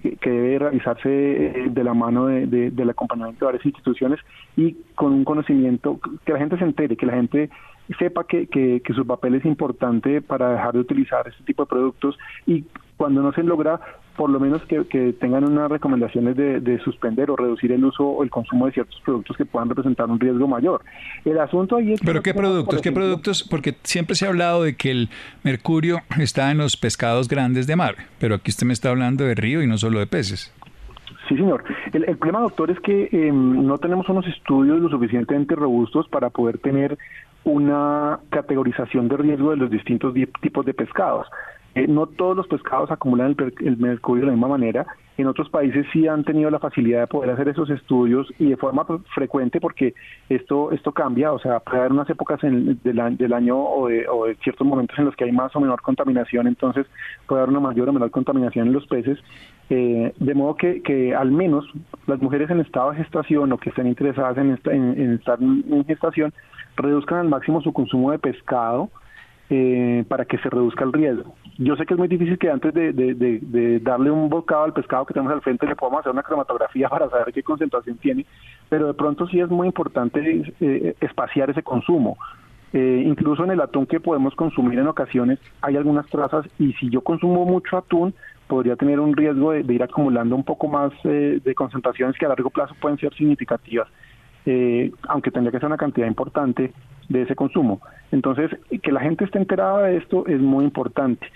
[0.00, 4.20] que, debe realizarse eh, de la mano de, del acompañamiento de varias instituciones
[4.56, 7.50] y con un conocimiento, que la gente se entere, que la gente
[7.98, 12.18] sepa que, que, su papel es importante para dejar de utilizar este tipo de productos
[12.46, 12.64] y
[12.96, 13.80] cuando no se logra,
[14.16, 18.30] por lo menos que, tengan unas recomendaciones de, suspender o reducir el uso o el
[18.30, 20.82] consumo de ciertos productos que puedan representar un riesgo mayor.
[21.24, 22.00] El asunto ahí es...
[22.00, 22.80] ¿Pero qué productos?
[22.80, 23.42] ¿Qué productos?
[23.42, 25.08] Porque siempre se ha hablado de que el
[25.42, 29.34] mercurio está en los pescados grandes de mar, pero aquí usted me está hablando de
[29.34, 30.54] río y no solo de peces.
[31.28, 31.64] Sí, señor.
[31.92, 36.58] El, problema, doctor, es que em, no tenemos unos estudios lo suficientemente robustos para poder
[36.58, 36.98] tener
[37.44, 41.26] una categorización de riesgo de los distintos tipos de pescados.
[41.74, 44.86] Eh, no todos los pescados acumulan el, mercurio de la misma manera.
[45.16, 48.56] En otros países sí han tenido la facilidad de poder hacer esos estudios y de
[48.56, 49.94] forma frecuente porque
[50.28, 51.32] esto esto cambia.
[51.32, 54.66] O sea, puede haber unas épocas en, del, del, año o de, o de, ciertos
[54.66, 56.86] momentos en los que hay más o menor contaminación, entonces
[57.26, 59.18] puede haber una mayor o menor contaminación en los peces.
[59.70, 61.64] Eh, de modo que, que al menos
[62.06, 66.34] las mujeres en estado de gestación o que estén interesadas en, en estar en gestación
[66.76, 68.90] reduzcan al máximo su consumo de pescado
[69.54, 71.34] eh, para que se reduzca el riesgo.
[71.58, 75.12] Yo sé que es muy difícil que antes de, darle un bocado al pescado que
[75.12, 78.24] tenemos al frente le podamos hacer una cromatografía para saber qué concentración tiene,
[78.70, 82.16] pero de pronto sí es muy importante eh, espaciar ese consumo.
[82.72, 86.88] Eh, incluso en el atún que podemos consumir en ocasiones hay algunas trazas y si
[86.88, 88.14] yo consumo mucho atún
[88.46, 92.48] podría tener un riesgo de, ir acumulando un poco más de concentraciones que a largo
[92.48, 93.86] plazo pueden ser significativas
[94.46, 96.72] eh, aunque tendría que ser una cantidad importante
[97.08, 97.80] de ese consumo.
[98.10, 98.50] Entonces,
[98.82, 101.26] que la gente esté enterada de esto es muy importante.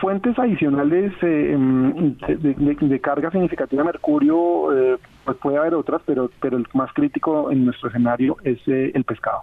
[0.00, 6.30] Fuentes adicionales eh, em, de, carga significativa de mercurio, eh, pues puede haber otras, pero,
[6.40, 9.42] pero el más crítico en nuestro escenario es eh, el pescado.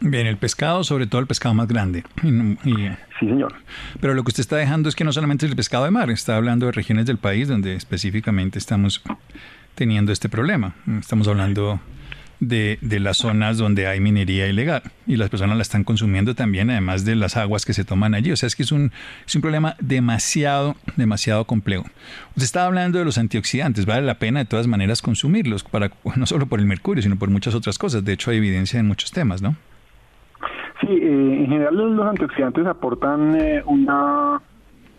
[0.00, 2.04] Bien, el pescado, sobre todo el pescado más grande.
[2.22, 3.52] sí, señor.
[4.00, 6.08] Pero lo que usted está dejando es que no solamente es el pescado de mar,
[6.10, 9.02] está hablando de regiones del país donde específicamente estamos
[9.74, 10.74] teniendo este problema.
[11.00, 11.80] Estamos hablando
[12.40, 16.70] de, de, las zonas donde hay minería ilegal y las personas la están consumiendo también,
[16.70, 18.30] además de las aguas que se toman allí.
[18.30, 18.92] O sea, es que es un,
[19.26, 21.84] es un problema demasiado, demasiado complejo.
[22.30, 26.26] Usted estaba hablando de los antioxidantes, vale la pena de todas maneras consumirlos, para, no
[26.26, 28.04] solo por el mercurio, sino por muchas otras cosas.
[28.04, 29.56] De hecho, hay evidencia en muchos temas, ¿no?
[30.80, 34.40] Sí, eh, en general los antioxidantes aportan eh, una,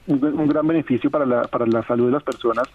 [0.07, 2.67] un, gran beneficio para la, para la salud de las personas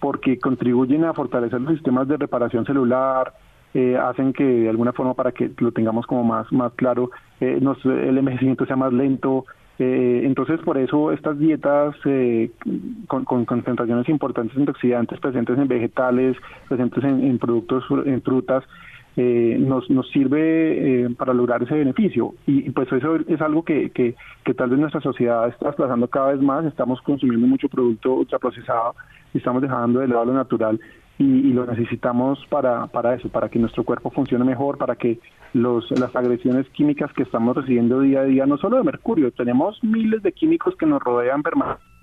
[0.00, 3.32] porque contribuyen a fortalecer los sistemas de reparación celular,
[3.74, 7.60] eh, hacen que de alguna forma para que lo tengamos como más, más claro, eh,
[7.60, 9.44] el envejecimiento sea más lento,
[9.78, 12.50] Eh, entonces, por eso estas dietas eh,
[13.08, 16.36] con, concentraciones importantes de antioxidantes presentes en vegetales,
[16.68, 18.64] presentes en, productos, en frutas,
[19.18, 22.34] eh, nos, nos sirve para lograr ese beneficio.
[22.46, 26.32] Y, pues eso es algo que, que, que, tal vez nuestra sociedad está desplazando cada
[26.32, 28.94] vez más, estamos consumiendo mucho producto ultraprocesado
[29.34, 30.80] y estamos dejando de lado lo natural
[31.18, 35.18] y, lo necesitamos para, para eso, para que nuestro cuerpo funcione mejor, para que
[35.54, 39.82] los, las agresiones químicas que estamos recibiendo día a día, no solo de mercurio, tenemos
[39.82, 41.96] miles de químicos que nos rodean permanentemente.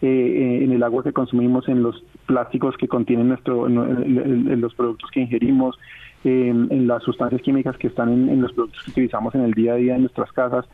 [0.00, 5.10] Eh, en el agua que consumimos, en los plásticos que contienen nuestro, en, los productos
[5.10, 5.76] que ingerimos,
[6.22, 9.76] en las sustancias químicas que están en, los productos que utilizamos en el día a
[9.76, 10.66] día en nuestras casas.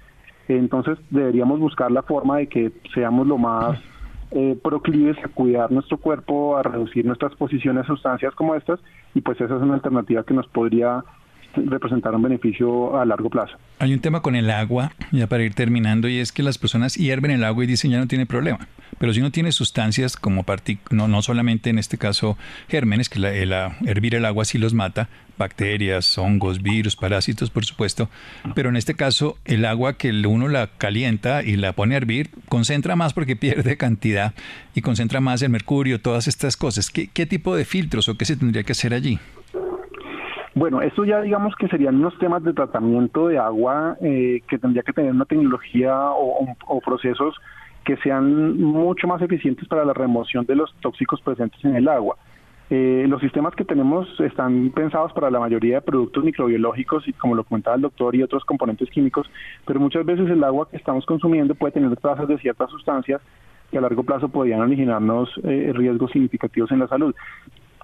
[0.47, 3.81] Entonces deberíamos buscar la forma de que seamos lo más
[4.35, 8.81] eh, proclives a cuidar nuestro cuerpo, a reducir nuestras exposición a sustancias como estas,
[9.15, 11.05] y pues esa es una alternativa que nos podría
[11.57, 13.57] representar un beneficio a largo plazo.
[13.79, 16.95] Hay un tema con el agua, ya para ir terminando, y es que las personas
[16.97, 18.67] hierven el agua y dicen ya no tiene problema.
[18.99, 20.45] Pero si uno tiene sustancias como
[20.91, 22.37] no, no solamente en este caso
[22.69, 23.53] gérmenes, que el,
[23.87, 28.09] hervir el agua sí los mata, bacterias, hongos, virus, parásitos, por supuesto,
[28.55, 32.31] pero en este caso el agua que uno la calienta y la pone a hervir
[32.49, 34.35] concentra más porque pierde cantidad
[34.75, 36.91] y concentra más el mercurio, todas estas cosas.
[36.91, 39.19] ¿Qué, qué tipo de filtros o qué se tendría que hacer allí?
[40.55, 44.85] Bueno, esto ya digamos que serían unos temas de tratamiento de agua eh, que tendría
[44.85, 47.35] que tener una tecnología o, procesos
[47.85, 52.17] que sean mucho más eficientes para la remoción de los tóxicos presentes en el agua.
[52.71, 57.35] Eh, los sistemas que tenemos están pensados para la mayoría de productos microbiológicos y como
[57.35, 59.31] lo comentaba el doctor y otros componentes químicos,
[59.67, 63.21] pero muchas veces el agua que estamos consumiendo puede tener trazas de ciertas sustancias
[63.71, 67.15] que a largo plazo podrían originarnos eh, riesgos significativos en la salud.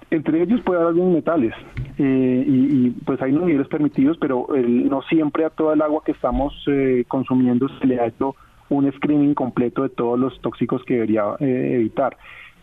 [0.09, 1.53] Entre ellos puede haber algunos metales
[1.97, 6.11] eh, y, pues hay unos niveles permitidos, pero no siempre a toda el agua que
[6.11, 8.35] estamos eh, consumiendo se le ha hecho
[8.75, 12.17] un screening completo de todos los tóxicos que debería eh, evitar.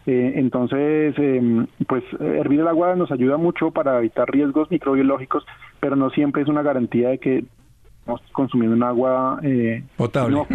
[0.06, 5.44] entonces, em, pues hervir el agua nos ayuda mucho para evitar riesgos microbiológicos,
[5.80, 7.44] pero no siempre es una garantía de que
[8.00, 9.38] estamos consumiendo un agua
[9.96, 10.46] potable.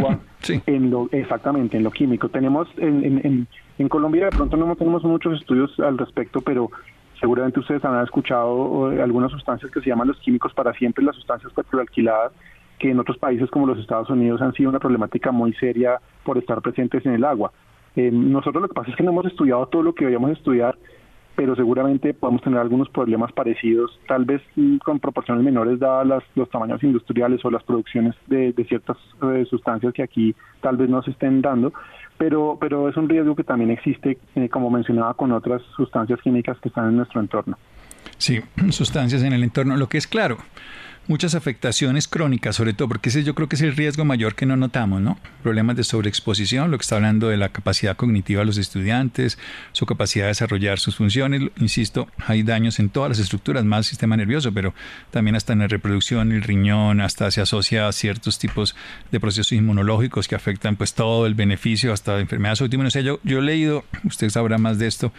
[0.65, 2.29] en lo, exactamente, en lo químico.
[2.29, 6.69] Tenemos en en Colombia de pronto no tenemos muchos estudios al respecto, pero
[7.19, 11.15] seguramente ustedes han escuchado eh, algunas sustancias que se llaman los químicos para siempre, las
[11.15, 12.33] sustancias petroalquiladas,
[12.79, 16.37] que en otros países como los Estados Unidos han sido una problemática muy seria por
[16.37, 17.51] estar presentes en el agua.
[17.95, 20.77] Eh, nosotros lo que pasa es que no hemos estudiado todo lo que deberíamos estudiar,
[21.35, 26.49] pero seguramente podemos tener algunos problemas parecidos, tal vez mm, con proporciones menores dadas los
[26.49, 31.11] tamaños industriales o las producciones de, ciertas eh, sustancias que aquí tal vez no se
[31.11, 31.73] estén dando,
[32.17, 36.57] pero, pero es un riesgo que también existe, eh, como mencionaba, con otras sustancias químicas
[36.59, 37.57] que están en nuestro entorno.
[38.17, 39.75] Sí, sustancias en el entorno.
[39.75, 40.37] Lo que es claro,
[41.07, 44.45] muchas afectaciones crónicas, sobre todo, porque ese yo creo que es el riesgo mayor que
[44.45, 45.17] no notamos, ¿no?
[45.41, 49.37] Problemas de sobreexposición, lo que está hablando de la capacidad cognitiva de los estudiantes,
[49.71, 51.41] su capacidad de desarrollar sus funciones.
[51.59, 54.73] Insisto, hay daños en todas las estructuras, más el sistema nervioso, pero
[55.11, 58.75] también hasta en la reproducción, el riñón, hasta se asocia a ciertos tipos
[59.11, 62.59] de procesos inmunológicos que afectan pues todo el beneficio, hasta enfermedades
[62.93, 65.11] sea, yo, yo he leído, usted sabrá más de esto,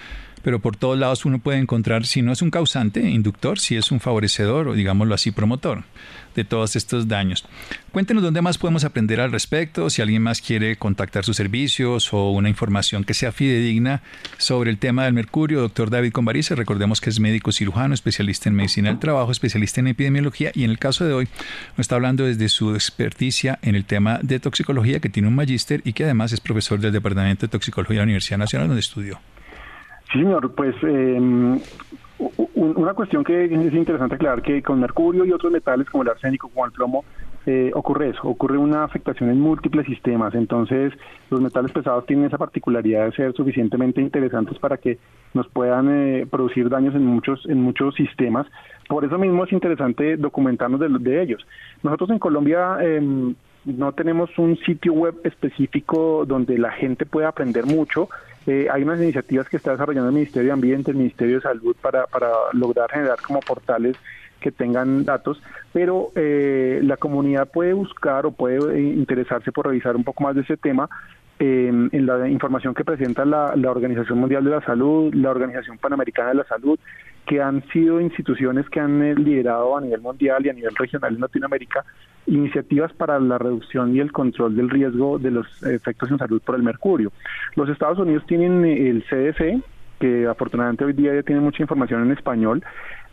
[0.44, 3.90] pero por todos lados uno puede encontrar, si no es un causante, inductor, si es
[3.90, 5.84] un favorecedor o digámoslo así, promotor
[6.34, 7.44] de todos estos daños.
[7.92, 12.30] Cuéntenos dónde más podemos aprender al respecto, si alguien más quiere contactar sus servicios o
[12.30, 14.02] una información que sea fidedigna
[14.36, 15.60] sobre el tema del mercurio.
[15.60, 19.86] Doctor David Convarice, recordemos que es médico cirujano, especialista en medicina del trabajo, especialista en
[19.86, 21.28] epidemiología y en el caso de hoy
[21.76, 25.80] nos está hablando desde su experticia en el tema de toxicología, que tiene un magíster
[25.84, 29.20] y que además es profesor del Departamento de Toxicología de la Universidad Nacional donde estudió.
[30.12, 31.58] Sí, señor, pues em,
[32.54, 36.48] una cuestión que es interesante aclarar que con mercurio y otros metales como el arsénico,
[36.48, 37.04] como el plomo,
[37.46, 40.34] eh, ocurre eso, ocurre una afectación en múltiples sistemas.
[40.34, 40.94] Entonces,
[41.30, 44.98] los metales pesados tienen esa particularidad de ser suficientemente interesantes para que
[45.34, 48.46] nos puedan eh, producir daños en muchos, en muchos sistemas.
[48.88, 51.46] Por eso mismo es interesante documentarnos de, de ellos.
[51.82, 53.34] Nosotros en Colombia em,
[53.66, 58.08] no tenemos un sitio web específico donde la gente pueda aprender mucho.
[58.46, 61.74] Eh, hay unas iniciativas que está desarrollando el Ministerio de Ambiente, el Ministerio de Salud
[61.80, 63.96] para, para lograr generar como portales
[64.40, 70.04] que tengan datos, pero eh, la comunidad puede buscar o puede interesarse por revisar un
[70.04, 70.88] poco más de ese tema
[71.40, 76.28] en la información que presenta la, la, Organización Mundial de la Salud, la Organización Panamericana
[76.28, 76.78] de la Salud,
[77.26, 81.14] que han sido instituciones que han eh, liderado a nivel mundial y a nivel regional
[81.14, 81.84] en Latinoamérica
[82.26, 86.54] iniciativas para la reducción y el control del riesgo de los efectos en salud por
[86.54, 87.12] el mercurio.
[87.54, 89.62] Los Estados Unidos tienen eh, el CDC,
[90.00, 92.62] que afortunadamente hoy día ya tiene mucha información en español,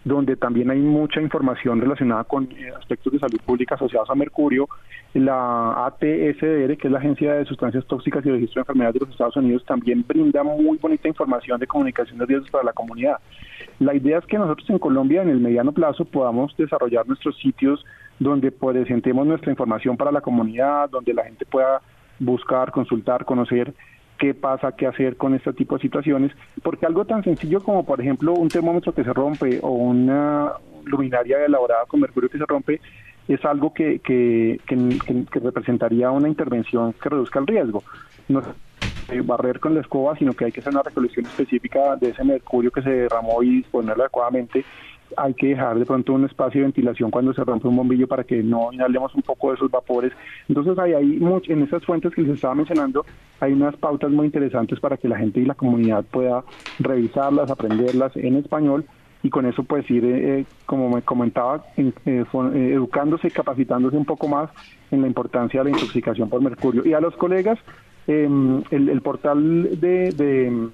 [0.03, 4.67] donde también hay mucha información relacionada con eh, aspectos de salud pública asociados a mercurio.
[5.13, 9.09] La ATSDR, que es la Agencia de Sustancias Tóxicas y Registro de Enfermedades de los
[9.09, 13.17] Estados Unidos, también brinda muy bonita información de comunicación de riesgos para la comunidad.
[13.81, 17.83] La idea es que nosotros en Colombia, en el mediano plazo, podamos desarrollar nuestros sitios
[18.19, 21.81] donde presentemos nuestra información para la comunidad, donde la gente pueda
[22.19, 23.73] buscar, consultar, conocer
[24.19, 27.99] qué pasa, qué hacer con este tipo de situaciones, porque algo tan sencillo como, por
[27.99, 30.51] ejemplo, un termómetro que se rompe o una
[30.85, 32.79] luminaria elaborada con mercurio que se rompe,
[33.27, 37.83] es algo que, que, que, representaría una intervención que reduzca el riesgo.
[39.11, 42.23] No barrer con la escoba, sino que hay que hacer una recolección específica de ese
[42.23, 44.63] mercurio que se derramó y disponerlo adecuadamente
[45.17, 48.23] hay que dejar de pronto un espacio de ventilación cuando se rompe un bombillo para
[48.23, 50.13] que no inhalemos un poco de esos vapores.
[50.47, 53.05] Entonces hay, hay en esas fuentes que les estaba mencionando
[53.39, 56.43] hay unas pautas muy interesantes para que la gente y la comunidad pueda
[56.79, 58.85] revisarlas, aprenderlas en español
[59.23, 64.05] y con eso pues ir, eh, eh, como me comentaba, eh, educándose y capacitándose un
[64.05, 64.49] poco más
[64.91, 66.85] en la importancia de la intoxicación por mercurio.
[66.85, 67.59] Y a los colegas,
[68.11, 70.69] em, el, portal de, de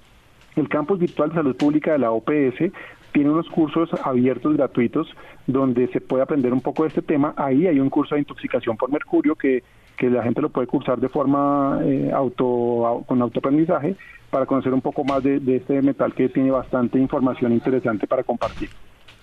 [0.55, 2.71] el campus virtual de salud pública de la OPS
[3.11, 5.07] tiene unos cursos abiertos gratuitos
[5.47, 7.33] donde se puede aprender un poco de este tema.
[7.37, 9.63] Ahí hay un curso de intoxicación por mercurio que,
[9.97, 13.95] que la gente lo puede cursar de forma eh, auto con autoaprendizaje
[14.29, 18.23] para conocer un poco más de, de este metal que tiene bastante información interesante para
[18.23, 18.69] compartir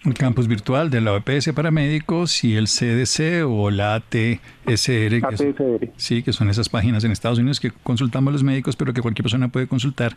[0.04, 5.90] el campus virtual de la OPS para médicos y el CDC o la ATSR, que
[5.96, 9.24] sí, que son esas páginas en Estados Unidos que consultamos los médicos, pero que cualquier
[9.24, 10.16] persona puede consultar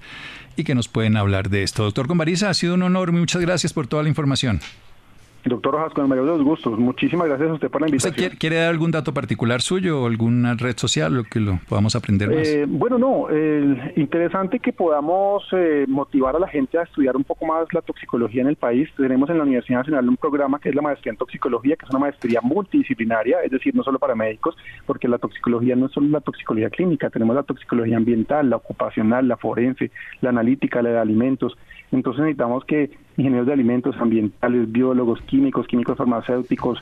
[0.55, 1.83] y que nos pueden hablar de esto.
[1.83, 4.59] Doctor Convariza, ha sido un honor, muchas gracias por toda la información.
[5.49, 6.77] Doctor Rojas, con el mayor de los gustos.
[6.77, 8.31] Muchísimas gracias a usted por la invitación.
[8.37, 12.29] quiere, dar algún dato particular suyo o alguna red social lo que lo podamos aprender
[12.29, 12.47] más?
[12.47, 13.27] Eh, bueno, no.
[13.95, 18.41] interesante que podamos eh, motivar a la gente a estudiar un poco más la toxicología
[18.41, 18.89] en el país.
[18.97, 21.89] Tenemos en la Universidad Nacional un programa que es la maestría en toxicología, que es
[21.89, 26.09] una maestría multidisciplinaria, es decir, no solo para médicos, porque la toxicología no es solo
[26.09, 29.91] la toxicología clínica, tenemos la toxicología ambiental, la ocupacional, la forense,
[30.21, 31.57] la analítica, la de alimentos.
[31.91, 36.81] Entonces necesitamos que ingenieros de alimentos, ambientales, biólogos, químicos, químicos farmacéuticos,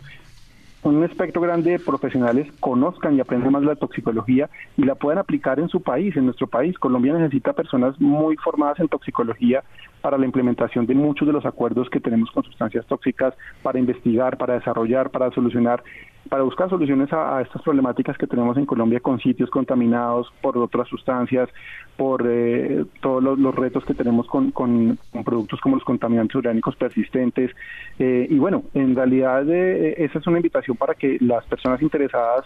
[0.83, 5.59] un espectro grande de profesionales conozcan y aprendan más la toxicología y la puedan aplicar
[5.59, 6.77] en su país, en nuestro país.
[6.77, 9.63] Colombia necesita personas muy formadas en toxicología
[10.05, 13.33] para la implementación de muchos de los acuerdos que tenemos con sustancias tóxicas,
[13.63, 15.81] para investigar, para desarrollar, para solucionar
[16.29, 20.87] para buscar soluciones a, estas problemáticas que tenemos en Colombia con sitios contaminados por otras
[20.87, 21.49] sustancias,
[21.97, 27.49] por eh, todos los, retos que tenemos con, con, productos como los contaminantes orgánicos persistentes.
[27.97, 32.45] Eh, y bueno, en realidad eh, esa es una invitación para que las personas interesadas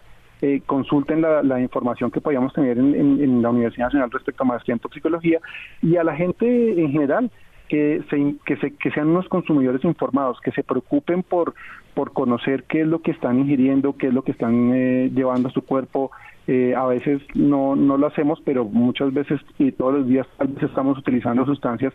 [0.65, 4.79] consulten la, información que podíamos tener en, en, la Universidad Nacional respecto a maestría en
[4.79, 5.39] toxicología
[5.81, 7.29] y a la gente en general
[7.69, 11.53] que, se, que, se, que sean unos consumidores informados, que se preocupen por,
[11.93, 15.47] por conocer qué es lo que están ingiriendo, qué es lo que están eh, llevando
[15.47, 16.11] a su cuerpo.
[16.47, 20.47] Eh, a veces no, no lo hacemos, pero muchas veces y todos los días tal
[20.47, 21.93] vez estamos utilizando sustancias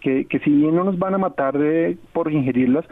[0.00, 2.84] que, que si bien no nos van a matar de, por ingerirlas,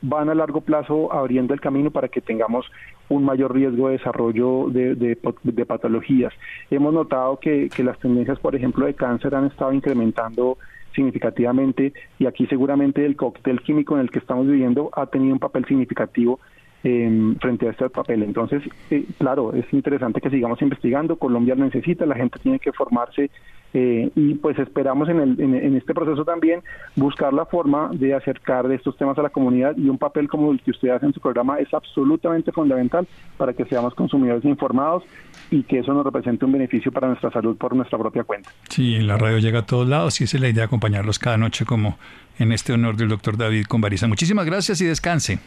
[0.00, 2.64] van a largo plazo abriendo el camino para que tengamos
[3.10, 6.32] un mayor riesgo de desarrollo de, de, de patologías.
[6.70, 10.56] Hemos notado que, que las tendencias, por ejemplo, de cáncer han estado incrementando
[10.94, 15.40] significativamente y aquí seguramente el cóctel químico en el que estamos viviendo ha tenido un
[15.40, 16.40] papel significativo
[16.84, 18.22] eh, frente a este papel.
[18.22, 22.72] Entonces, eh, claro, es interesante que sigamos investigando, Colombia lo necesita, la gente tiene que
[22.72, 23.30] formarse
[23.74, 26.60] eh, y pues esperamos en, el, en, este proceso también
[26.94, 30.60] buscar la forma de acercar estos temas a la comunidad y un papel como el
[30.60, 33.06] que usted hace en su programa es absolutamente fundamental
[33.38, 35.04] para que seamos consumidores informados
[35.50, 38.50] y que eso nos represente un beneficio para nuestra salud por nuestra propia cuenta.
[38.68, 41.64] Sí, la radio llega a todos lados y esa es la idea, acompañarlos cada noche
[41.64, 41.96] como
[42.38, 44.06] en este honor del doctor David Convariza.
[44.06, 45.38] Muchísimas gracias y descanse.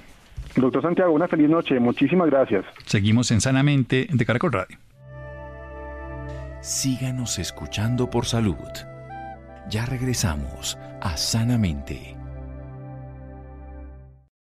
[0.55, 1.79] Doctor Santiago, una feliz noche.
[1.79, 2.65] Muchísimas gracias.
[2.85, 4.77] Seguimos en Sanamente de Caracol Radio.
[6.61, 8.55] Síganos escuchando por salud.
[9.69, 12.14] Ya regresamos a Sanamente.